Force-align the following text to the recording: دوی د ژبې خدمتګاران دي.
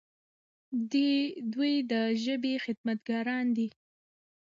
دوی 1.53 1.73
د 1.91 1.93
ژبې 2.23 2.53
خدمتګاران 2.65 3.45
دي. 3.57 3.67